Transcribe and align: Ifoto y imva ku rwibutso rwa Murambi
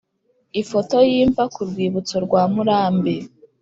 Ifoto 0.61 0.97
y 1.09 1.13
imva 1.23 1.43
ku 1.53 1.61
rwibutso 1.69 2.15
rwa 2.25 2.41
Murambi 2.53 3.15